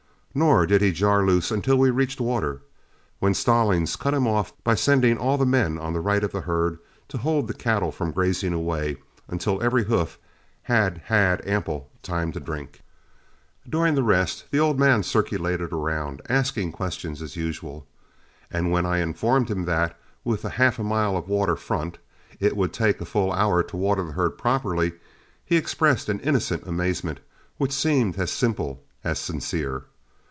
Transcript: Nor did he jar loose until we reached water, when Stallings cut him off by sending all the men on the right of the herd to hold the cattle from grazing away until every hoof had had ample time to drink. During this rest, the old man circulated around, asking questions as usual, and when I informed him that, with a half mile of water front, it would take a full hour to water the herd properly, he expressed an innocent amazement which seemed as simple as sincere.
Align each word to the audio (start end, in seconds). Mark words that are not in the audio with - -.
Nor 0.33 0.65
did 0.65 0.79
he 0.81 0.93
jar 0.93 1.25
loose 1.25 1.51
until 1.51 1.77
we 1.77 1.89
reached 1.89 2.21
water, 2.21 2.61
when 3.19 3.33
Stallings 3.33 3.97
cut 3.97 4.13
him 4.13 4.25
off 4.25 4.53
by 4.63 4.75
sending 4.75 5.17
all 5.17 5.37
the 5.37 5.45
men 5.45 5.77
on 5.77 5.91
the 5.91 5.99
right 5.99 6.23
of 6.23 6.31
the 6.31 6.39
herd 6.39 6.79
to 7.09 7.17
hold 7.17 7.49
the 7.49 7.53
cattle 7.53 7.91
from 7.91 8.13
grazing 8.13 8.53
away 8.53 8.95
until 9.27 9.61
every 9.61 9.83
hoof 9.83 10.17
had 10.61 10.99
had 11.07 11.45
ample 11.45 11.89
time 12.01 12.31
to 12.31 12.39
drink. 12.39 12.79
During 13.67 13.95
this 13.95 14.05
rest, 14.05 14.45
the 14.51 14.59
old 14.61 14.79
man 14.79 15.03
circulated 15.03 15.73
around, 15.73 16.21
asking 16.29 16.71
questions 16.71 17.21
as 17.21 17.35
usual, 17.35 17.85
and 18.49 18.71
when 18.71 18.85
I 18.85 18.99
informed 18.99 19.49
him 19.51 19.65
that, 19.65 19.99
with 20.23 20.45
a 20.45 20.51
half 20.51 20.79
mile 20.79 21.17
of 21.17 21.27
water 21.27 21.57
front, 21.57 21.97
it 22.39 22.55
would 22.55 22.71
take 22.71 23.01
a 23.01 23.05
full 23.05 23.33
hour 23.33 23.63
to 23.63 23.75
water 23.75 24.05
the 24.05 24.13
herd 24.13 24.37
properly, 24.37 24.93
he 25.43 25.57
expressed 25.57 26.07
an 26.07 26.21
innocent 26.21 26.63
amazement 26.65 27.19
which 27.57 27.73
seemed 27.73 28.17
as 28.17 28.31
simple 28.31 28.81
as 29.03 29.19
sincere. 29.19 29.87